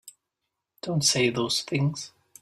[0.81, 2.11] Don't say those things!